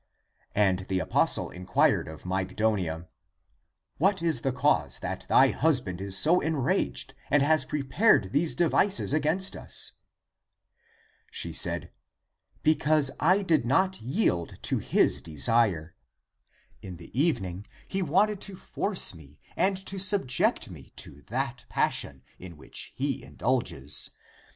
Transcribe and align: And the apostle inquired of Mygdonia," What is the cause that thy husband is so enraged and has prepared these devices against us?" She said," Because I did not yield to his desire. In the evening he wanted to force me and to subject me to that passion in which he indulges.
And 0.55 0.79
the 0.89 0.97
apostle 0.97 1.51
inquired 1.51 2.07
of 2.07 2.23
Mygdonia," 2.25 3.07
What 3.99 4.23
is 4.23 4.41
the 4.41 4.51
cause 4.51 4.97
that 4.97 5.27
thy 5.29 5.49
husband 5.49 6.01
is 6.01 6.17
so 6.17 6.39
enraged 6.39 7.13
and 7.29 7.43
has 7.43 7.65
prepared 7.65 8.31
these 8.33 8.55
devices 8.55 9.13
against 9.13 9.55
us?" 9.55 9.91
She 11.31 11.53
said," 11.53 11.91
Because 12.71 13.11
I 13.19 13.43
did 13.43 13.63
not 13.63 14.01
yield 14.01 14.57
to 14.63 14.79
his 14.79 15.21
desire. 15.21 15.95
In 16.81 16.97
the 16.97 17.11
evening 17.15 17.67
he 17.87 18.01
wanted 18.01 18.41
to 18.41 18.55
force 18.55 19.13
me 19.13 19.39
and 19.55 19.77
to 19.85 19.99
subject 19.99 20.71
me 20.71 20.93
to 20.95 21.21
that 21.27 21.65
passion 21.69 22.23
in 22.39 22.57
which 22.57 22.91
he 22.95 23.23
indulges. 23.23 24.09